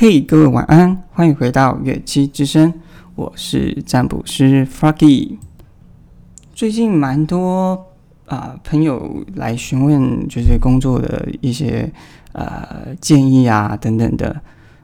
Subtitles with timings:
[0.00, 2.72] 嘿，各位晚安，欢迎回到乐器之声，
[3.16, 5.38] 我是占卜师 Froggy。
[6.54, 7.84] 最近蛮多
[8.26, 11.92] 啊朋友来询问，就是工作的一些
[12.30, 14.40] 呃建议啊等等的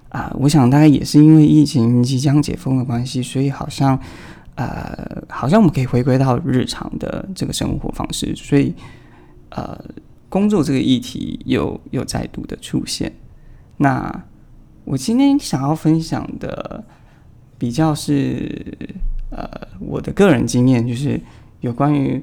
[0.09, 3.97] 啊，我想大概也是因为疫情即将解封的关系，所以好像
[4.57, 8.75] 呃好像我们可以回归到日常的这个生活方式，所以
[9.51, 9.79] 呃
[10.29, 13.13] 工作这个议题又又再度的出现，
[13.77, 14.25] 那。
[14.85, 16.85] 我今天想要分享的
[17.57, 18.77] 比较是
[19.31, 19.49] 呃
[19.81, 21.19] 我的个人经验，就是
[21.61, 22.23] 有关于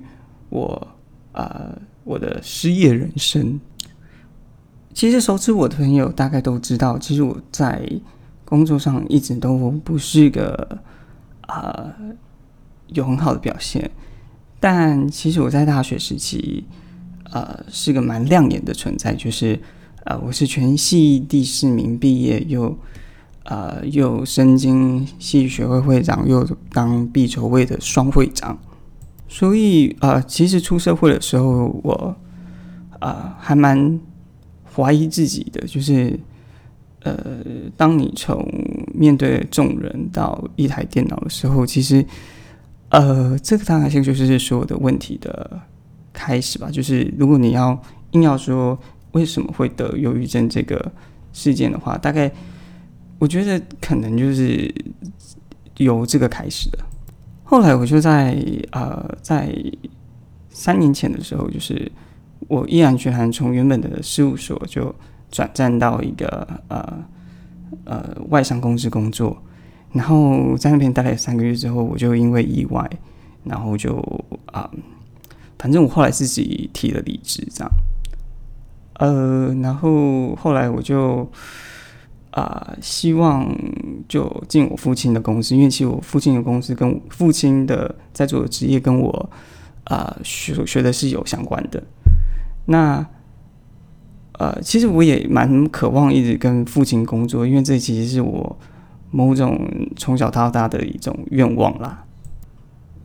[0.49, 0.87] 我
[1.31, 3.59] 呃我的失业人生。
[4.93, 7.81] 其实熟知我的朋友大概都知道，其实我在
[8.45, 10.77] 工作上一直都不是个
[11.41, 11.91] 啊
[12.87, 13.89] 有很好的表现，
[14.59, 16.63] 但其实我在大学时期
[17.31, 19.59] 呃是个蛮亮眼的存在，就是。
[20.03, 22.75] 啊，我是全系第四名毕业，又
[23.43, 26.43] 呃又身经系学会会长，又
[26.73, 28.57] 当毕筹会的双会长，
[29.27, 32.15] 所以啊，其实出社会的时候，我
[32.97, 33.99] 啊还蛮
[34.73, 36.19] 怀疑自己的，就是
[37.03, 37.15] 呃，
[37.77, 38.43] 当你从
[38.95, 42.03] 面对众人到一台电脑的时候，其实
[42.89, 45.59] 呃，这个大概性就是所有的问题的
[46.11, 46.71] 开始吧。
[46.71, 47.79] 就是如果你要
[48.13, 48.75] 硬要说。
[49.11, 50.91] 为什么会得忧郁症这个
[51.33, 52.31] 事件的话，大概
[53.19, 54.73] 我觉得可能就是
[55.77, 56.79] 由这个开始的。
[57.43, 58.37] 后来我就在
[58.71, 59.53] 呃，在
[60.49, 61.91] 三年前的时候，就是
[62.47, 64.93] 我毅然决然从原本的事务所就
[65.29, 67.03] 转战到一个呃
[67.83, 69.37] 呃外商公司工作，
[69.91, 72.89] 然后在那边待了三个月之后，我就因为意外，
[73.43, 73.97] 然后就
[74.45, 74.69] 啊，
[75.59, 77.71] 反正我后来自己提了离职，这样。
[79.01, 81.27] 呃，然后后来我就
[82.29, 83.51] 啊，希望
[84.07, 89.29] 就进我父亲的公司，因为其实我父亲的公司跟父亲的在做的职业跟我
[89.85, 91.81] 啊学学的是有相关的。
[92.67, 93.03] 那
[94.33, 98.55] 呃，其实我也蛮渴望一直跟父亲工作，因为这其实是我
[99.09, 102.05] 某种从小到大的一种愿望啦。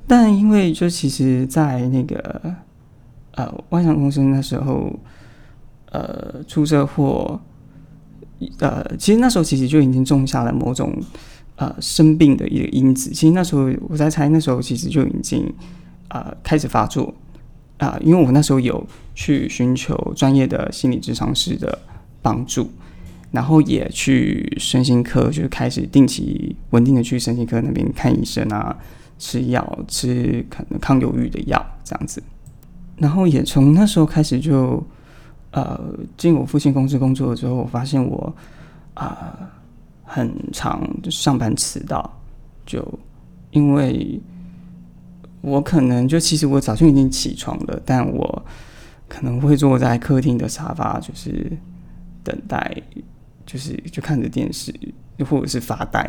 [0.07, 2.55] 但因为就其实，在那个
[3.31, 4.93] 呃外商公司那时候。
[5.97, 7.41] 呃，出车祸，
[8.59, 10.93] 呃，其实那时候其实就已经种下了某种
[11.57, 13.09] 呃生病的一个因子。
[13.13, 15.51] 其实那时候我在猜，那时候其实就已经
[16.09, 17.15] 呃开始发作
[17.79, 21.79] 啊，因为我那时候有去寻求专业的心理咨商师的
[22.21, 22.71] 帮助，
[23.31, 28.77] 然后也去身心科，就是开始定期稳定的去身心科那边看医生啊，
[29.19, 32.23] 吃药，吃可能抗忧郁的药这样子，
[32.99, 34.87] 然后也从那时候开始就。
[35.57, 35.81] 呃，
[36.19, 38.37] 进我父亲公司工作之后，我发现我
[38.93, 39.51] 啊，
[40.05, 42.21] 很常上班迟到，
[42.67, 42.87] 就
[43.53, 44.21] 因为
[45.41, 48.45] 我可能就其实我早就已经起床了，但我
[49.09, 51.51] 可能会坐在客厅的沙发，就是
[52.23, 52.83] 等待，
[53.47, 54.75] 就是就看着电视，
[55.27, 56.07] 或者是发呆，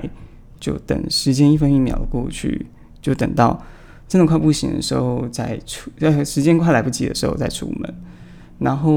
[0.59, 2.65] 就等时间一分一秒过去，
[3.01, 3.63] 就等到
[4.09, 7.95] 真的快不行的时候再出，呃，时间快来不及的时候再出门。
[8.59, 8.91] 然后，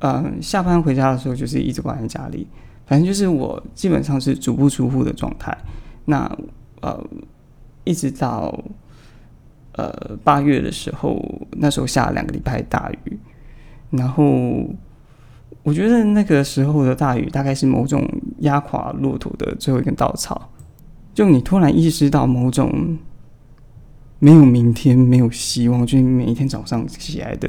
[0.00, 2.46] 嗯，下班回家的时候就是一直关在家里，
[2.84, 5.56] 反正就是我基本上是足不出户的状态。
[6.04, 6.28] 那
[6.80, 7.00] 呃，
[7.84, 8.52] 一直到
[9.74, 11.16] 呃八月的时候，
[11.52, 13.16] 那时候下了两个礼拜大雨，
[13.90, 14.24] 然后
[15.62, 18.04] 我觉得那个时候的大雨大概是某种
[18.40, 20.50] 压垮骆驼的最后一根稻草，
[21.14, 22.98] 就你突然意识到某种
[24.18, 27.48] 没有明天、没有希望，就是每一天早上起来的。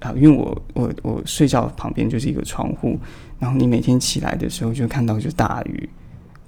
[0.00, 2.98] 啊，因为我我我睡觉旁边就是一个窗户，
[3.38, 5.88] 然后你每天起来的时候就看到就大雨，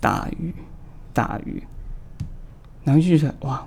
[0.00, 0.52] 大雨，
[1.14, 1.62] 大雨，
[2.84, 3.66] 然后就觉得哇，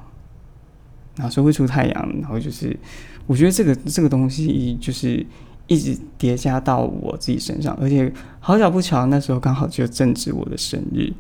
[1.16, 2.16] 哪时候会出太阳？
[2.22, 2.78] 然后就是
[3.26, 5.26] 我觉得这个这个东西就是
[5.66, 11.12] 一直叠加到我自己身上，而且好巧不巧那时候刚好就正值我的生日，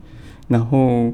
[0.47, 1.11] 然后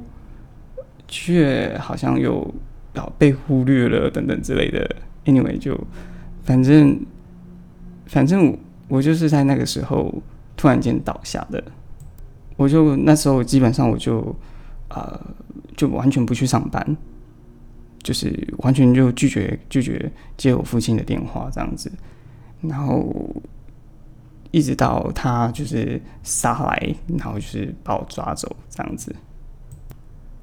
[1.07, 2.53] 却好像又
[2.93, 4.95] 要被忽略了等等之类的。
[5.25, 5.79] Anyway，就
[6.43, 6.99] 反正。
[8.07, 8.57] 反正
[8.87, 10.13] 我就是在那个时候
[10.55, 11.63] 突然间倒下的，
[12.55, 14.35] 我就那时候基本上我就
[14.89, 15.19] 呃
[15.75, 16.97] 就完全不去上班，
[18.01, 21.91] 就是完全就拒绝拒绝接我父亲的电话这样子，
[22.61, 23.13] 然后
[24.51, 29.13] 一直到他就是杀来，然后就是把我抓走这样子。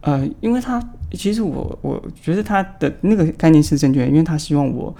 [0.02, 0.78] 呃，因为他
[1.12, 4.94] 其实我我觉得他的那个概念是正确的，因为他希望我。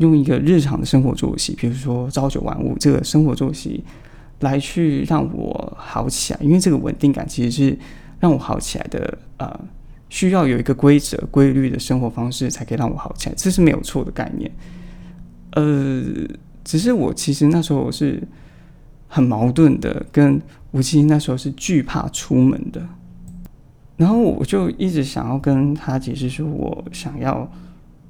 [0.00, 3.84] 用一个日常的生活作息，比如说朝九晚五这个生活作息
[4.40, 7.78] 来去让我好起来，因为这个稳定感其实是
[8.18, 9.18] 让我好起来的。
[9.36, 9.60] 呃，
[10.08, 14.50] 需要有一个规则、规律的生活方式，才可以让我好起来，这是没有错的概念。
[15.52, 16.02] 呃，
[16.64, 18.22] 只是我其实那时候是
[19.06, 20.40] 很矛盾的，跟
[20.72, 22.86] 吴其实那时候是惧怕出门的。
[23.96, 27.46] 然后我就一直想要跟他解释说，我想要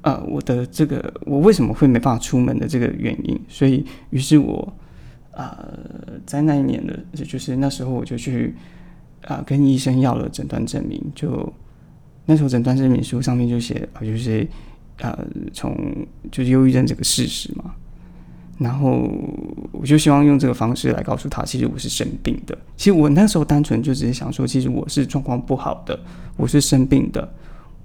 [0.03, 3.41] 呃我的这个我为什么会没办法出门的这个原因。
[3.49, 4.73] 所以，于是我
[5.33, 5.57] 呃
[6.27, 8.55] 在那一年的，就是那时候我就去
[9.25, 11.01] 啊跟医生要了诊断证明。
[11.15, 11.53] 就
[12.27, 14.47] 那时候诊断证明书上面就写啊，就是
[14.99, 15.19] 呃
[15.53, 15.77] 从
[16.31, 17.75] 就是忧郁症这个事实嘛。
[18.59, 19.11] 然后
[19.73, 22.55] 我就希望用这个方式来告诉他，其实我是生病的。
[22.77, 25.99] 其实我那时候单纯就只是想说，其实我是状况不好的，
[26.37, 27.27] 我是生病的，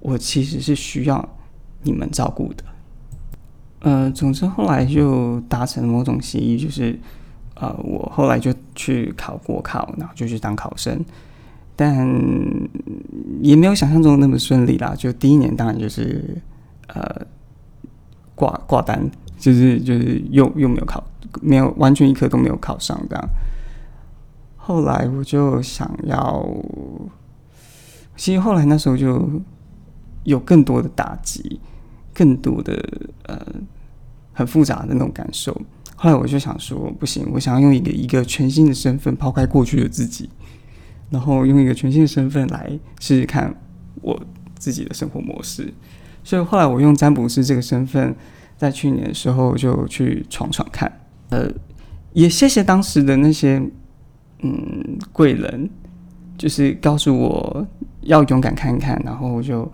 [0.02, 1.38] 我其实是需要
[1.86, 2.64] 你们照顾的。
[3.80, 7.00] 呃，总之后来就达成某种协议，就是
[7.54, 11.00] 呃，我后来就去考国考，然后就去当考生，
[11.78, 12.06] 但
[13.40, 14.94] 也没有想象中那么顺利啦。
[14.98, 16.36] 就第一年当然就是
[16.88, 17.26] 呃
[18.36, 19.10] 挂挂单。
[19.38, 21.04] 就是就是又又没有考，
[21.42, 23.30] 没有完全一科都没有考上这样。
[24.56, 26.44] 后来我就想要，
[28.16, 29.30] 其实后来那时候就
[30.24, 31.60] 有更多的打击，
[32.16, 32.74] 更多的
[33.28, 33.40] 呃
[34.34, 35.54] 很复杂的那种感受。
[35.96, 40.28] 后来我就想说，不行，我想要用一个一个全新的身份抛开过去的自己，
[41.12, 42.68] 然后用一个全新的身份来
[43.00, 43.56] 试试看
[44.02, 44.20] 我
[44.58, 45.72] 自己的生活模式。
[46.24, 48.16] 所以后来我用占卜师这个身份。
[48.58, 50.90] 在去年的时候就去闯闯看，
[51.28, 51.46] 呃，
[52.14, 53.62] 也谢谢当时的那些
[54.40, 55.70] 嗯贵人，
[56.38, 57.68] 就是告诉我
[58.04, 59.70] 要勇敢看一看，然后就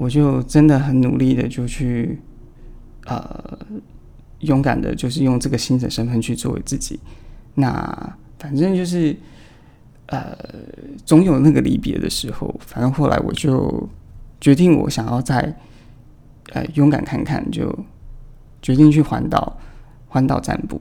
[0.00, 2.18] 我就真的很努力的就去
[3.04, 3.58] 呃
[4.38, 6.98] 勇敢的，就是用这个新的身份去作为自己。
[7.54, 9.14] 那反正就是
[10.06, 10.34] 呃
[11.04, 13.86] 总有那个离别的时候，反正后来我就
[14.40, 15.54] 决定我想要在。
[16.52, 17.72] 呃，勇敢看看，就
[18.60, 19.56] 决定去环岛，
[20.08, 20.80] 环岛占卜。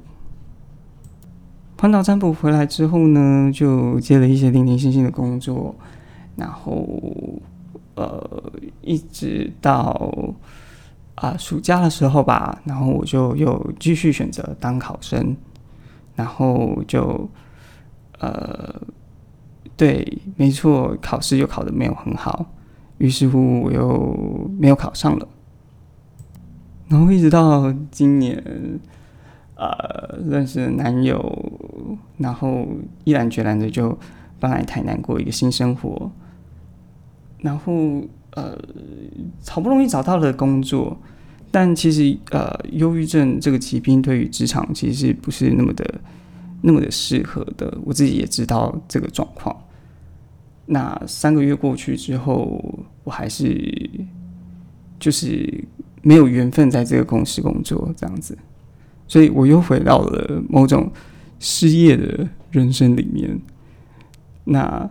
[1.77, 5.75] 环岛占卜回来之后呢，就接了一些零零星星的工作，
[6.37, 6.89] 然后
[7.99, 10.09] 呃，一直到
[11.15, 15.35] 啊暑假的时候吧，然后我就又继续选择当考生，
[16.15, 17.29] 然后就
[18.19, 18.81] 呃，
[19.75, 22.45] 对，没错，考试又考的没有很好，
[22.99, 25.27] 于是乎我又没有考上了。
[26.87, 28.41] 然后一直到今年，
[29.55, 31.19] 呃，认识男友，
[32.17, 32.65] 然后
[33.03, 33.97] 毅然决然的就
[34.39, 36.09] 搬来台南过一个新生活。
[37.41, 38.01] 然后
[38.31, 38.57] 呃，
[39.47, 40.97] 好不容易找到了工作，
[41.51, 46.01] 但其实呃，忧郁症这个疾病对于职场其实不是那么的
[46.61, 47.77] 那么的适合的。
[47.83, 49.55] 我自己也知道这个状况。
[50.65, 53.89] 那三个月过去之后，我还是
[54.99, 55.65] 就是。
[56.01, 58.37] 没有缘分在这个公司工作，这样子，
[59.05, 60.89] 所以我又回到了某种
[61.39, 63.37] 失业的人生里面。
[64.45, 64.89] 那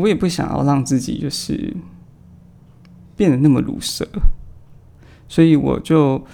[0.00, 1.76] 我也不想要让自己就是
[3.16, 4.08] 变得那么鲁蛇，
[5.28, 6.24] 所以我就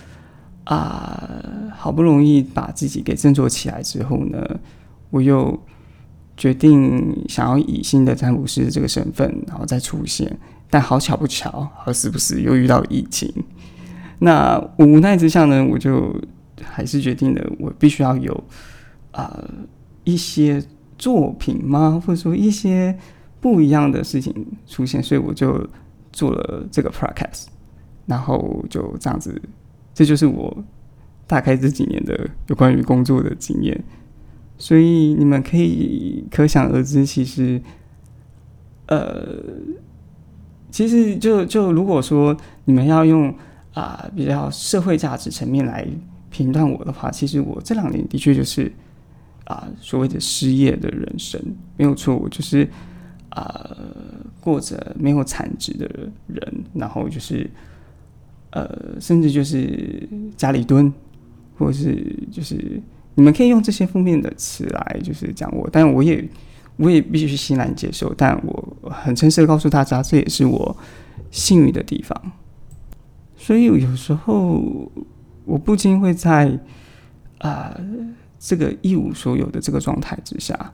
[0.65, 1.31] 啊，
[1.75, 4.61] 好不容易把自己给振作起来之后呢，
[5.11, 5.59] 我又
[6.37, 10.39] 决定想要以新的占卜师这个身份，然后再出现。
[10.69, 13.33] 但好巧不巧，好死不死又遇到疫情。
[14.19, 16.15] 那无奈之下呢，我就
[16.61, 18.45] 还是决定了，我必须要有
[19.13, 19.39] 啊
[20.05, 20.61] 一些
[20.99, 22.03] 作品吗？
[22.05, 22.99] 或者说一些
[23.41, 24.35] 不一样的事情
[24.67, 25.69] 出现，所以我就
[26.13, 27.47] 做了这个 podcast，
[28.07, 29.41] 然后就这样子，
[29.95, 30.65] 这就是我
[31.27, 33.85] 大概这几年的有关于工作的经验。
[34.59, 37.61] 所以你们可以可想而知，其实，
[38.87, 39.39] 呃，
[40.71, 43.35] 其实就就如果说你们要用。
[43.77, 45.87] 啊，比较社会价值层面来
[46.31, 48.73] 评断我的话，其实我这两年的确就是
[49.45, 51.39] 啊，所谓的失业的人生
[51.77, 52.67] 没有错，我就是
[53.37, 53.77] 啊，
[54.41, 55.87] 过着没有产值的
[56.27, 57.49] 人，然后就是
[58.49, 60.91] 呃，甚至就是家里蹲，
[61.59, 62.81] 或者是就是
[63.15, 66.27] 你们可以用这些负面的词来就是讲我，但我也
[66.79, 70.75] 我也必须欣然接受，但我很诚实的告诉大家，这也是我
[71.31, 72.33] 幸运的地方。
[73.37, 74.91] 所以有时候
[75.45, 76.59] 我不禁会在
[77.41, 77.79] 啊
[78.39, 80.73] 这个一无所有的这个状态之下，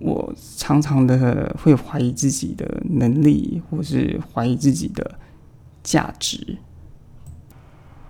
[0.00, 5.18] 我常常的会怀疑自己的能力，或是怀疑自己的
[5.82, 6.58] 价值。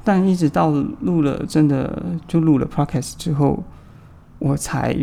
[0.04, 3.62] 但一直到录了真的就录了 podcast 之后，
[4.38, 4.96] 我才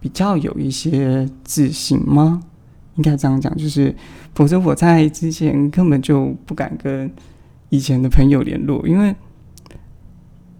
[0.00, 2.42] 比较有一些自信吗？
[2.96, 3.92] 应该这样讲，就是
[4.34, 7.10] 否则我在之前根本就不敢跟
[7.70, 9.14] 以前的朋友联络，因为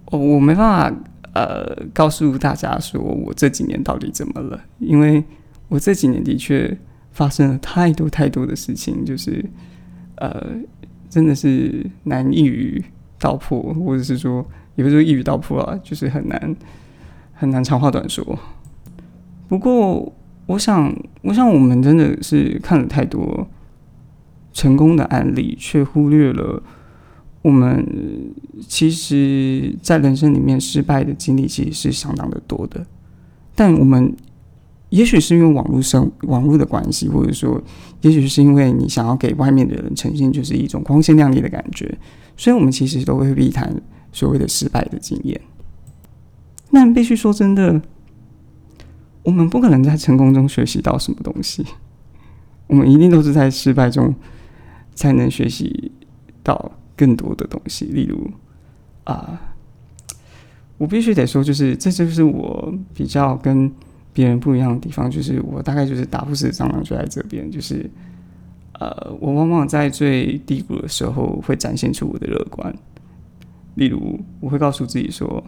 [0.07, 0.99] 我我没办法
[1.35, 5.23] 呃告诉大家说我这几年到底怎么了，因为
[5.69, 6.77] 我这几年的确
[7.13, 9.45] 发生了太多太多的事情，就是
[10.17, 10.47] 呃
[11.11, 12.83] 真的是难一语
[13.19, 14.45] 道破，或者是说
[14.77, 16.57] 也不是说一语道破啊，就是很难
[17.35, 18.39] 很难长话短说。
[19.49, 20.13] 不过。
[20.47, 23.49] 我想，我想，我们真的是看了太多
[24.53, 26.63] 成功的案例，却忽略了
[27.45, 27.87] 我们
[28.67, 32.87] 其实，在人生里面失败的经历其实是相当的多的。
[33.55, 34.17] 但我们
[34.89, 37.63] 也许是因为网络生网络的关系，或者说，
[38.01, 41.99] 也许是因为你想要给外面的人呈现就是一种光鲜亮丽的感觉，
[42.35, 43.79] 所以我们其实都会避谈
[44.11, 45.39] 所谓的失败的经验。
[46.71, 47.83] 那必须说真的。
[49.23, 51.65] 我们不可能在成功中学习到什么东西，
[52.69, 54.15] 我们一定都是在失败中
[54.95, 55.93] 才能学习
[56.43, 57.87] 到更多的东西。
[57.87, 58.31] 例如，
[59.05, 59.41] 啊，
[60.79, 63.73] 我必须得说，就是这就是我比较跟
[64.13, 67.91] 别人不一样的地方，就是我大概就是打不死的蟑螂就在这边，就是
[68.75, 72.75] 呃，我往往在最低谷的时候会展现出我的乐观。
[73.75, 75.43] 例如，我会告诉自己说，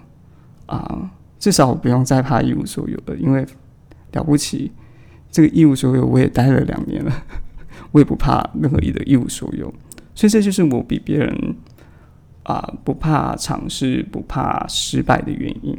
[0.66, 3.46] 啊，至少我不用再怕一无所有了，因为。
[4.12, 4.72] 了不起，
[5.30, 7.12] 这个一无所有我也待了两年了，
[7.92, 9.70] 我也不怕任何一的一无所有，
[10.16, 11.54] 所以这就是我比别人
[12.42, 15.78] 啊不怕尝试、不怕失败的原因。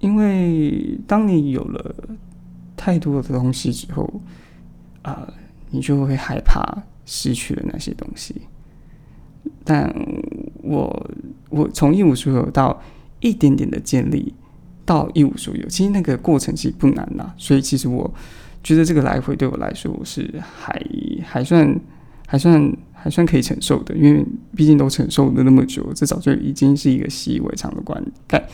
[0.00, 1.94] 因为当你有了
[2.76, 4.20] 太多的东西之后，
[5.00, 5.26] 啊，
[5.70, 8.42] 你就会害怕失去了那些东西。
[9.64, 9.90] 但
[10.62, 11.10] 我
[11.48, 12.82] 我从一无所有到
[13.20, 14.34] 一点点的建立。
[14.84, 18.10] 到一无所有，其实那个过程其实不难呐，所以其实我
[18.62, 20.82] 觉得这个来回对我来说是还
[21.22, 21.78] 还算
[22.30, 24.22] 还算还算可以承受的，因为
[24.54, 28.46] 毕竟都承受了那么久，这早就已经是一个习以为常的观感，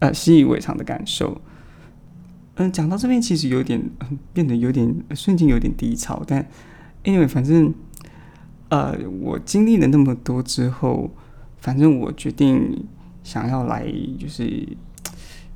[0.00, 1.40] 呃，习以为常的感受。
[2.56, 3.80] 嗯，讲到这边其实有点
[4.34, 6.46] 变得有点瞬间有点低潮，但
[7.04, 7.72] anyway，反正
[8.68, 11.10] 呃，我经历了那么多之后，
[11.56, 12.86] 反正我决定
[13.22, 14.68] 想要来就是。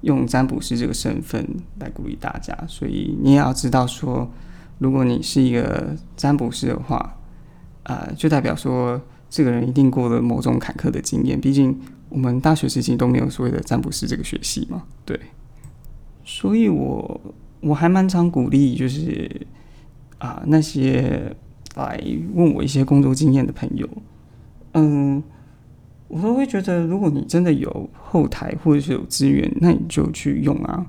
[0.02, 1.44] 用占卜师这个身份
[1.80, 4.30] 来鼓励大家，所以你也要知道说，
[4.78, 7.17] 如果你是一个占卜师的话，
[7.88, 11.40] 啊，就代表说这个人一定过了某种坎坷的经验。
[11.40, 11.76] 毕竟
[12.08, 15.18] 我们大学时期都没有所谓的占卜师这个学系嘛，对。
[16.24, 17.20] 所以我
[17.60, 19.28] 我还蛮常鼓励，就是
[20.18, 21.34] 啊那些
[21.74, 22.00] 来
[22.34, 23.88] 问我一些工作经验的朋友，
[24.74, 25.20] 嗯。
[26.10, 30.86] 我都会觉得，如果你真的有后台或者是有资源，那你就去用啊。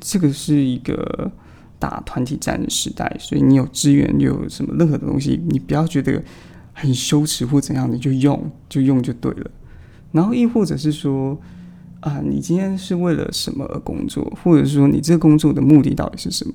[0.00, 1.30] 这个是一个
[1.78, 6.22] 打团体战的时代，所以你有资源又，有什么任何的东西，你不要觉得
[6.72, 9.50] 很羞耻或怎样，你就用，就用就对了。
[10.12, 11.38] 然后亦或者是说，
[12.00, 16.54] 啊，你今天是为了什么而工作，或者说你这个工作的目的到底是什么？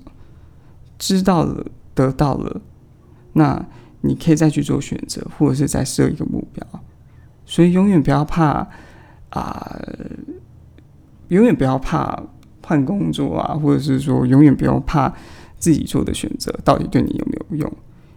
[0.98, 2.62] 知道了，得到了，
[3.34, 3.66] 那
[4.02, 6.66] 你可以再去做选择，或者是再设一个目标。
[7.46, 8.68] 所以永远不要怕
[9.30, 9.80] 啊，
[11.28, 12.24] 永远不要怕
[12.66, 15.14] 换工作啊，或者是说永远不要怕
[15.60, 17.74] 自己做的选择到底对你有没有用？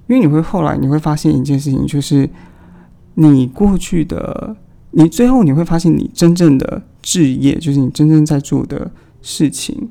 [0.07, 2.31] 因为你会后来你会发现一件事情，就是
[3.15, 4.57] 你过去的，
[4.93, 9.89] 你最后你会发现你真正的置业，就是你真正在做的事情，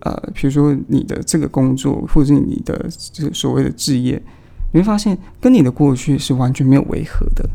[0.00, 4.22] 呃，比如说你的这个工作，或者是你的这个所谓的置业，
[4.72, 7.48] 你会发现跟你的过去是完全没有违和的。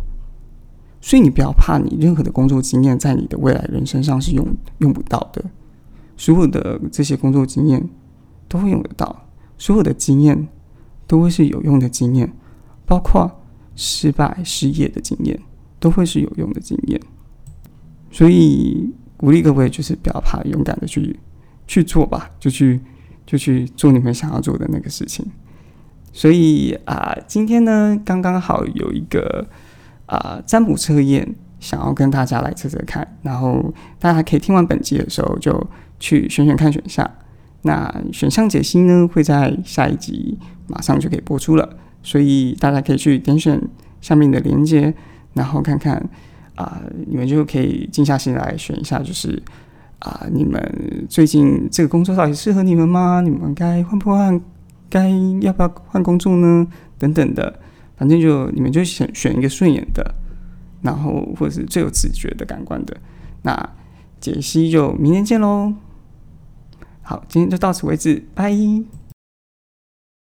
[1.00, 4.46] 所以你不要怕，你任何的工作经验在你的未来人生上是用
[4.80, 5.44] 用不到的。
[6.22, 7.90] 所有的这些工作经验
[8.48, 9.26] 都会用得到，
[9.58, 10.48] 所有的经验
[11.08, 12.32] 都会是有用的经验，
[12.86, 13.42] 包括
[13.76, 15.40] 失败、失业的经验
[15.80, 17.02] 都会是有用的经验。
[18.12, 21.20] 所以鼓励各位就是不要怕，勇敢的去
[21.66, 22.80] 去做吧，就去
[23.26, 25.26] 就去做你们想要做的那个事情。
[26.14, 29.48] 所以啊，今天呢，刚刚好有一个。
[30.08, 35.52] 啊，占卜测验想要跟大家来测测看，然后大家可以听完本集的时候就
[36.02, 37.10] 去选选看选项。
[37.62, 43.62] 那选项解析呢会在下一集马上就可以播出了，所以大家可以去点选
[44.02, 44.94] 下面的链接，
[45.36, 46.10] 然后看看
[46.56, 49.42] 啊，你们就可以静下心来选一下，就是
[50.00, 53.22] 啊，你们最近这个工作到底适合你们吗？
[53.22, 54.42] 你们该换不换？
[54.90, 55.08] 该
[55.40, 56.68] 要不要换工作呢？
[56.98, 57.60] 等等的。
[57.96, 60.16] 反正就你们就选选一个顺眼的，
[60.82, 62.98] 然后或者是最有直觉的感官的，
[63.44, 63.70] 那
[64.20, 65.72] 解析就明天见喽。
[67.12, 68.54] 好，今天就到此为止，拜。